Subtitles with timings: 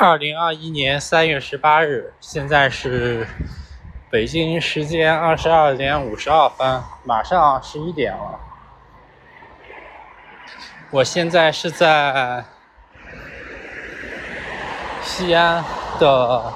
[0.00, 3.26] 二零二一年三月十八日，现在是
[4.08, 8.38] 北京时间二十二点五十二分，马上十一点了。
[10.92, 12.44] 我现在是在
[15.02, 15.64] 西安
[15.98, 16.52] 的，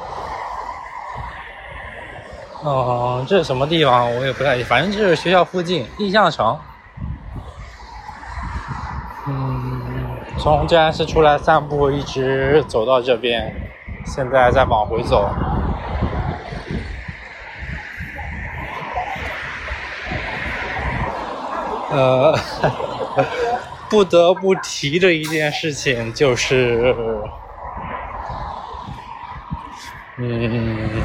[2.64, 4.14] 嗯，这是什么地方？
[4.14, 6.56] 我也不太，反正就是学校附近，印象城。
[10.42, 13.54] 从静安寺出来散步，一直走到这边，
[14.04, 15.30] 现在再往回走。
[21.90, 22.36] 呃。
[23.88, 26.96] 不得不提的一件事情就是，
[30.16, 31.02] 嗯，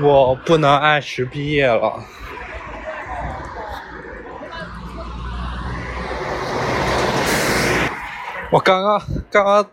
[0.00, 1.98] 我不能按时毕业了。
[8.52, 9.00] 我刚刚
[9.30, 9.64] 刚刚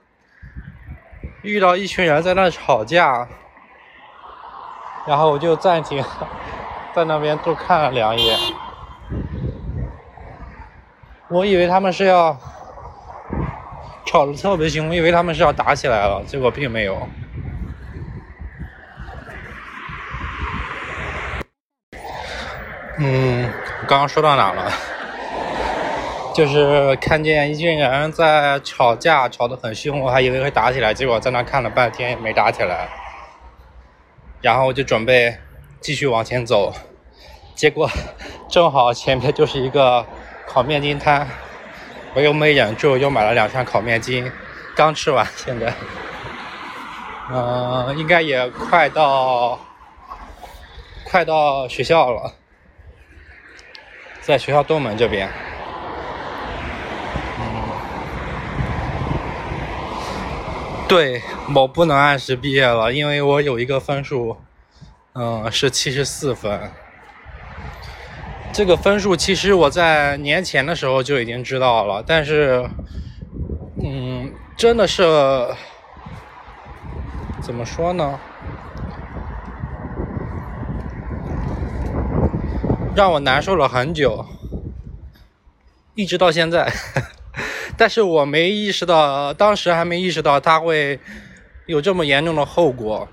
[1.42, 3.28] 遇到一群人在那吵架，
[5.08, 6.04] 然后我就暂停，
[6.94, 8.38] 在那边多看了两眼。
[11.30, 12.38] 我以为他们是要
[14.06, 17.10] 吵得特别凶，我以为他们是要打起来了，结果并没有。
[23.00, 23.52] 嗯，
[23.88, 24.72] 刚刚说到哪了？
[26.38, 32.88] 就是看见一群人在吵架，吵得很凶，我还以为会打起来，结果在那看了半天也没打起来。
[34.40, 35.36] 然后我就准备
[35.82, 36.72] 继续往前走，
[37.56, 37.90] 结果
[38.48, 40.06] 正好前面就是一个。
[40.50, 41.28] 烤面筋摊，
[42.14, 44.32] 我又没忍住，又买了两串烤面筋，
[44.76, 45.74] 刚吃完，现在，
[47.30, 49.60] 嗯，应该也快到，
[51.04, 52.34] 快到学校了，
[54.22, 55.30] 在学校东门这边，
[60.88, 61.22] 对
[61.54, 64.38] 我不能按时毕业了，因为我有一个分数，
[65.14, 66.72] 嗯，是七十四分。
[68.54, 72.68] 这个分数其实我在年前的时候就已经知道了，但是，
[73.84, 75.04] 嗯，真的是
[77.42, 78.20] 怎么说呢？
[82.96, 84.26] 让我难受了很久，
[85.94, 86.72] 一直到现在。
[87.78, 91.00] 但是我没意识到，当时还没意识到他会
[91.68, 93.08] 有这么严重的后果，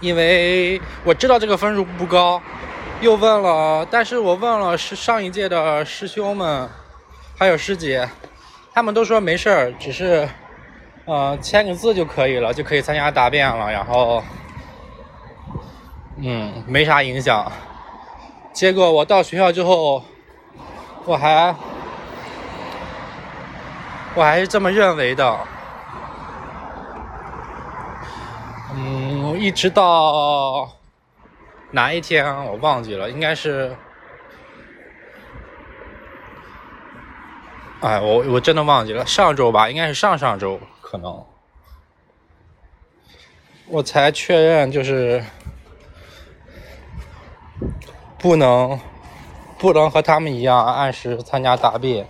[0.00, 2.42] 因为我知道这个分数不高。
[3.00, 6.68] 又问了，但是我问了是上一届的师兄们，
[7.38, 8.08] 还有师姐，
[8.74, 10.28] 他们都说没事儿，只是，
[11.04, 14.20] 呃，签个字就可以了，就可以参加答辩了，然后，
[16.16, 17.52] 嗯，没啥影响。
[18.52, 20.02] 结果我到学校之后，
[21.04, 21.54] 我还，
[24.18, 25.38] 我还是这么认为的，
[28.74, 30.68] 嗯，一直到。
[31.70, 33.76] 哪一天我忘记了，应该是，
[37.80, 41.24] 哎，我我真的忘记了，上周吧，应该是上上周可能，
[43.68, 45.22] 我才确认就是
[48.18, 48.80] 不能
[49.58, 52.08] 不能和他们一样按时参加答辩，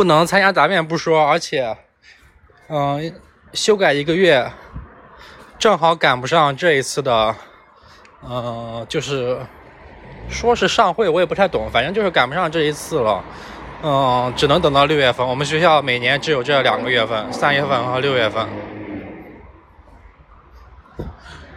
[0.00, 1.76] 不能参加答辩不说，而且，
[2.68, 3.14] 嗯，
[3.52, 4.50] 修改一个月。
[5.58, 7.36] 正好赶不上这一次的，
[8.26, 9.38] 嗯，就是
[10.30, 13.22] 说是上会，我也不太懂，反正就是赶不上这一次了，
[13.82, 15.28] 嗯，只能等到六月份。
[15.28, 18.48] 我们学校每年只有这两个月份，三月份和六月份。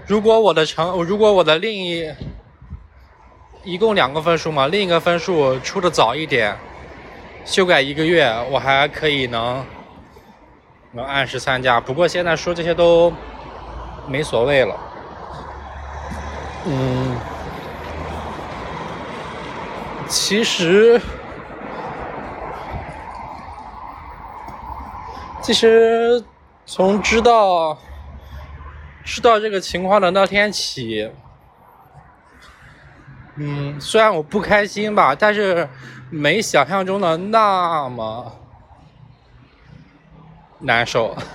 [0.06, 2.12] 如果我的成，如果我的另一，
[3.64, 6.58] 一共两个分数嘛，另一个分数出的早一点，
[7.46, 9.66] 修改一个月，我还可以能
[10.92, 11.80] 能按时参加。
[11.80, 13.14] 不过现在说这些都。
[14.06, 14.78] 没所谓了，
[16.66, 17.18] 嗯，
[20.10, 21.00] 其实，
[25.42, 26.22] 其实
[26.66, 27.78] 从知道
[29.06, 31.10] 知道这个情况的那天起，
[33.38, 35.70] 嗯，虽然我不开心吧，但是
[36.14, 38.32] 没想象中的那么
[40.60, 41.16] 难受。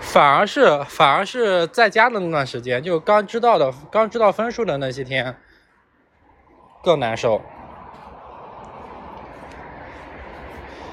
[0.00, 5.36] 反而是，反而是在家的那段时间，就刚知道的、刚知道分数的那些天，
[6.84, 7.42] 更难受。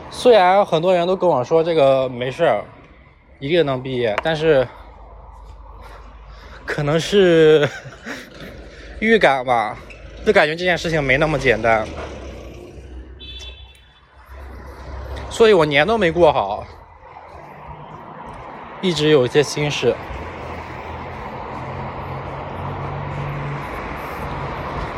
[0.09, 2.63] 虽然很多人都跟我说这个没事儿，
[3.39, 4.67] 一定能毕业，但是
[6.65, 7.67] 可能是
[8.99, 9.77] 预感吧，
[10.25, 11.87] 就感觉这件事情没那么简单，
[15.29, 16.65] 所以我年都没过好，
[18.81, 19.95] 一直有一些心事。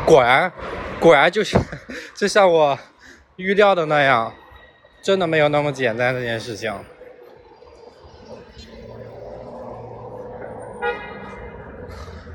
[0.06, 0.50] 果然，
[0.98, 1.56] 果然就是，
[2.16, 2.78] 就像我
[3.36, 4.32] 预料的那样，
[5.02, 6.72] 真的没有那么简单这件事情。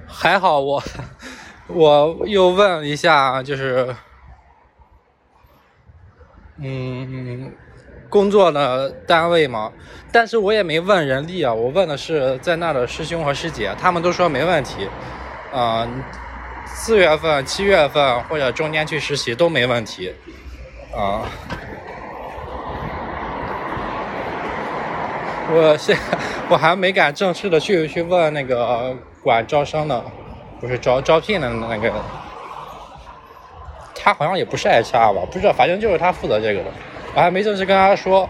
[0.08, 0.82] 还好我，
[1.68, 3.96] 我又问了一下，就是，
[6.58, 7.52] 嗯，
[8.10, 9.72] 工作的单位嘛，
[10.12, 14.90] 但是我也没问人力啊，我问的是在那的师兄和师姐，他们都说没问题，
[15.54, 15.88] 啊。
[16.68, 20.14] 四月份、七月份或者中间去实习都没问题，
[20.94, 21.24] 啊，
[25.54, 25.98] 我现
[26.50, 30.04] 我还没敢正式的去去问那个管招生的，
[30.60, 31.92] 不是招招聘的那个，
[33.94, 36.72] 他好像也不是 HR 吧，不知道，反正就是他负责这个的，
[37.14, 38.28] 我还没正式跟他说，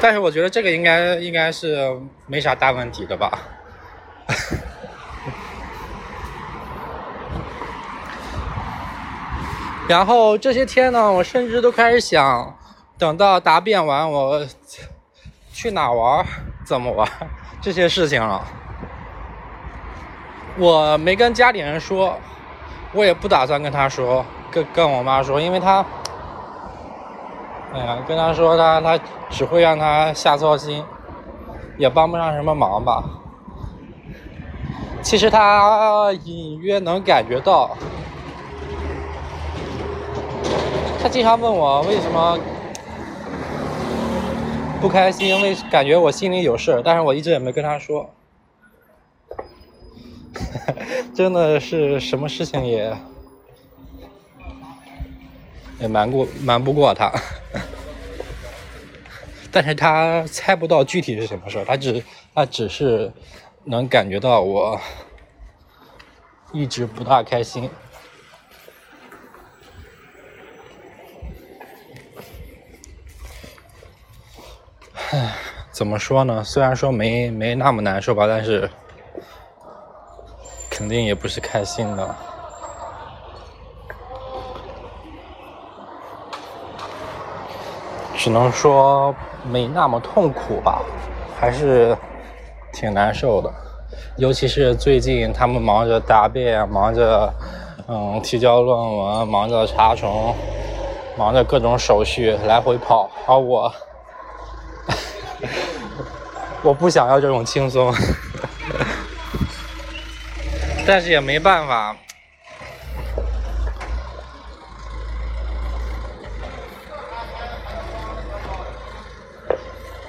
[0.00, 3.38] 但是我觉得这个应该应该是没啥大问题的吧。
[9.88, 12.56] 然后这些天呢，我甚至都开始想，
[12.96, 14.46] 等到答辩完，我
[15.52, 16.24] 去哪玩，
[16.64, 17.08] 怎么玩
[17.60, 18.42] 这些事情了。
[20.58, 22.16] 我没跟家里人说，
[22.92, 25.84] 我也不打算跟他说，跟跟我妈说，因为他，
[27.72, 28.98] 哎呀，跟他说他他
[29.28, 30.84] 只会让他瞎操心，
[31.76, 33.04] 也帮不上什么忙吧。
[35.02, 37.70] 其实他隐约能感觉到。
[41.02, 42.38] 他经常问我为什么
[44.80, 48.08] 不开心，因为感觉我心里有事但是我一直也没跟他说。
[51.14, 52.96] 真的是什么事情也
[55.80, 57.12] 也瞒过瞒不过他，
[59.52, 62.02] 但是他猜不到具体是什么事儿，他只
[62.34, 63.12] 他只是
[63.64, 64.80] 能感觉到我
[66.52, 67.68] 一直不大开心。
[75.80, 76.44] 怎么说呢？
[76.44, 78.68] 虽然说没没那么难受吧，但是
[80.68, 82.14] 肯定也不是开心的。
[88.14, 89.14] 只能说
[89.50, 90.82] 没那么痛苦吧，
[91.40, 91.96] 还是
[92.74, 93.50] 挺难受的。
[94.18, 97.32] 尤其是最近他们忙着答辩，忙着
[97.88, 100.34] 嗯提交论文，忙着查重，
[101.16, 103.72] 忙着各种手续来回跑，而我。
[106.62, 107.92] 我不想要这种轻松，
[110.86, 111.96] 但是也没办法。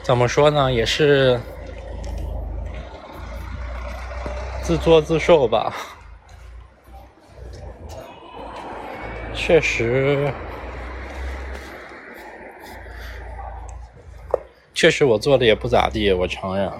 [0.04, 0.72] 怎么说呢？
[0.72, 1.40] 也是
[4.62, 5.74] 自作自受吧。
[9.34, 10.34] 确实。
[14.82, 16.72] 确实，我做的也不咋地，我承认。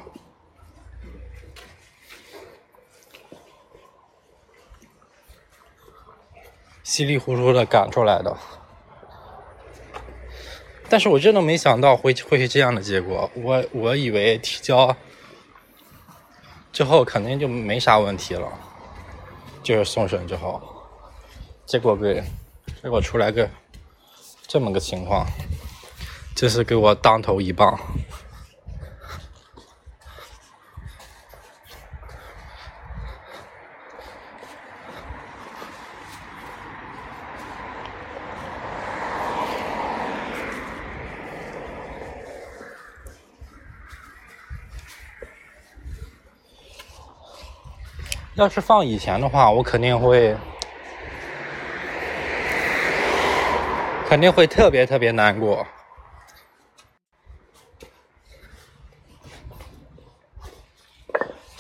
[6.82, 8.36] 稀里糊涂的赶出来的，
[10.90, 13.30] 但是我真的没想到会会是这样的结果。
[13.36, 14.98] 我我以为提交
[16.74, 18.52] 之后肯定就没啥问题了，
[19.62, 20.60] 就是送审之后，
[21.68, 22.24] 结果给
[22.82, 23.48] 结果出来个
[24.48, 25.24] 这么个情况。
[26.42, 27.80] 这是给我当头一棒。
[48.34, 50.36] 要是放以前的话，我肯定会，
[54.10, 55.64] 肯定会特别特别难过。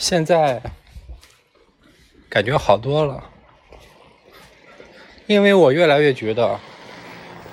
[0.02, 0.60] 现在
[2.28, 3.24] 感觉好多了，
[5.28, 6.60] 因为我越来越觉得，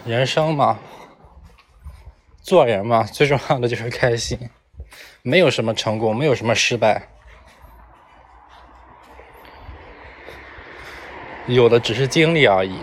[0.06, 0.78] 人生嘛，
[2.40, 4.48] 做人嘛，最重要的就是开心，
[5.20, 7.08] 没有什么成功，没有什么失败，
[11.44, 12.78] 有的只是经历而已，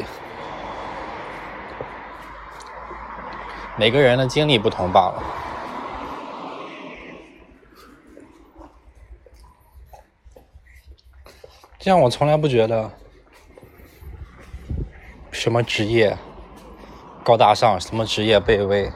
[3.78, 5.24] 每个人的经历不同罢了。
[11.86, 12.92] 像我从来不觉得
[15.32, 16.18] 什么职业
[17.24, 18.92] 高大上，什么职业卑微，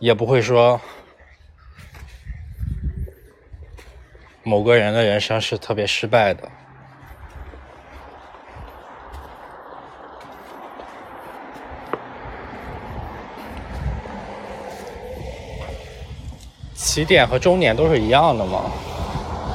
[0.00, 0.80] 也不会说
[4.42, 6.50] 某个人的人生是特别失败的。
[16.74, 18.72] 起点和终点都是一样的嘛，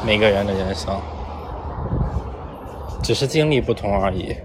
[0.06, 1.00] 每个人的人生，
[3.02, 4.36] 只是经历不同而已。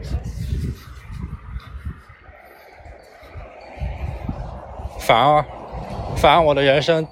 [5.01, 5.45] 反而，
[6.17, 7.07] 反而我的人生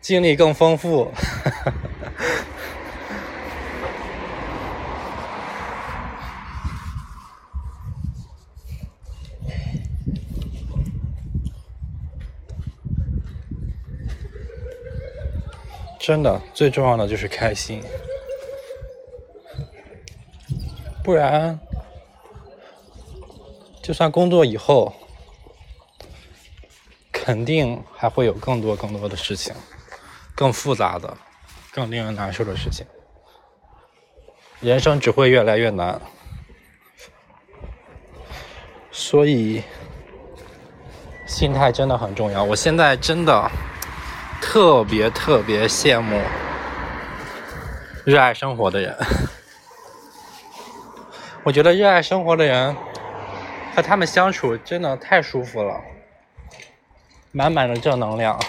[0.00, 1.10] 经历更丰富。
[15.98, 17.82] 真的，最重要的就是开心，
[21.04, 21.58] 不然，
[23.82, 24.94] 就算工作以后，
[27.12, 29.54] 肯定还会有更多更多的事情，
[30.34, 31.14] 更复杂的、
[31.72, 32.86] 更令人难受的事情，
[34.60, 36.00] 人生只会越来越难。
[38.90, 39.62] 所以，
[41.26, 42.42] 心态真的很重要。
[42.42, 43.50] 我现在真的。
[44.50, 46.18] 特别特别羡慕
[48.06, 48.96] 热爱生活的人，
[51.44, 52.74] 我觉得热爱生活的人
[53.76, 55.78] 和他们相处真的太舒服了，
[57.30, 58.40] 满满的正能量。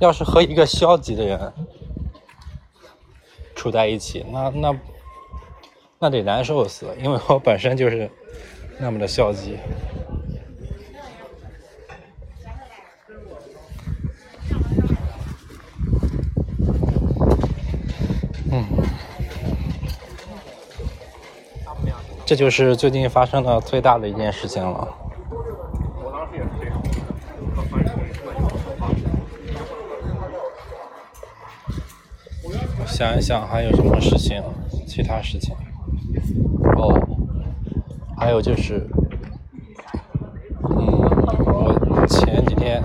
[0.00, 1.52] 要是和一个消极的人
[3.54, 4.76] 处在一起，那那
[6.00, 8.10] 那得难受死，因为我本身就是
[8.80, 9.56] 那么的消极。
[22.32, 24.88] 这就是最近发生的最大的一件事情了。
[32.86, 34.42] 想一想还有什么事情，
[34.88, 35.54] 其他事情。
[36.78, 36.98] 哦，
[38.16, 38.88] 还有就是，
[40.70, 40.88] 嗯，
[41.36, 42.82] 我前几天，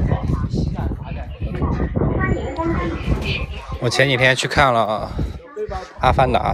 [3.79, 5.09] 我前几天去看了
[6.01, 6.53] 《阿凡达》。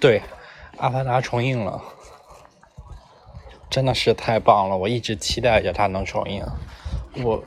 [0.00, 0.20] 对，
[0.78, 1.82] 《阿凡达》重映了，
[3.68, 4.76] 真的是太棒了！
[4.76, 6.44] 我一直期待着它能重映。
[7.24, 7.42] 我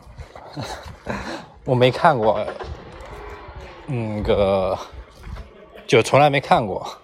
[1.64, 2.46] 我没看过，
[3.86, 4.78] 那个
[5.88, 6.98] 就从来没看过。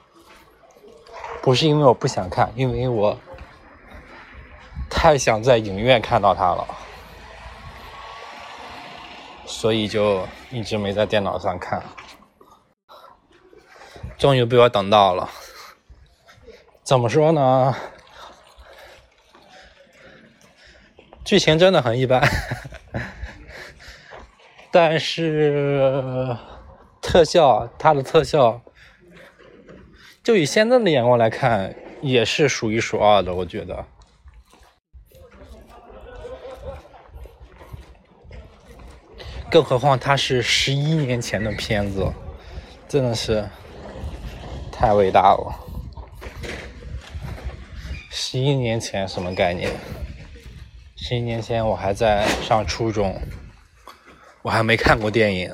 [1.42, 3.18] 不是因为我不想看，因为我
[4.89, 6.68] 太想在影院看到它了，
[9.46, 11.82] 所以就一直没在电脑上看。
[14.17, 15.29] 终于被我等到了，
[16.83, 17.75] 怎么说呢？
[21.24, 22.21] 剧情真的很一般，
[24.71, 26.36] 但是
[27.01, 28.62] 特效，它的特效，
[30.24, 33.86] 就以现在的眼光来看，也是数一数二的，我觉得。
[39.51, 42.12] 更何况它是十一年前的片子，
[42.88, 43.47] 真的是。
[44.79, 45.55] 太伟大了！
[48.12, 49.72] 十一年前什么概念？
[50.96, 53.19] 十一年前我还在上初中，
[54.43, 55.51] 我还没看过电影。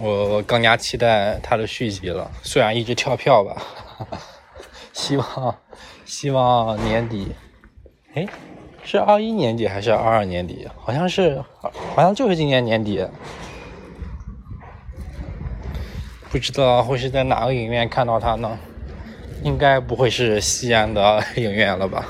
[0.00, 3.62] 我更加期待它的续集了，虽然一直跳票吧，
[4.92, 5.58] 希望
[6.04, 7.36] 希望年底，
[8.14, 8.26] 哎。
[8.90, 10.66] 是二一年底还是二二年底？
[10.74, 11.44] 好像是，
[11.94, 13.06] 好像就是今年年底。
[16.30, 18.58] 不知道会是在哪个影院看到他呢？
[19.42, 22.06] 应该不会是西安的影院了吧？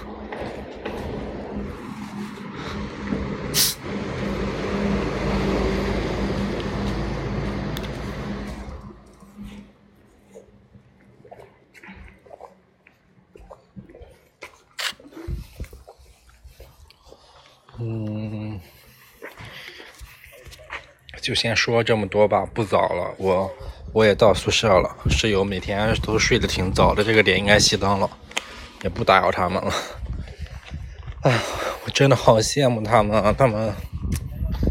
[21.28, 23.50] 就先说这么多吧，不早了，我
[23.92, 28.08] 我也到宿舍了，室友每天都睡得挺早的，这个点应该熄灯了，
[28.82, 29.70] 也不打扰他们了。
[31.24, 31.38] 哎，
[31.84, 33.70] 我真的好羡慕他们啊，他们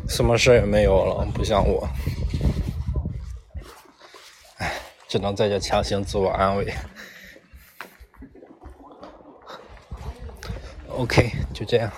[0.10, 1.88] 什么事也没有了，不像我。
[4.58, 4.74] 哎，
[5.08, 6.74] 只能在这强行自我安慰。
[10.88, 11.92] OK，就这样。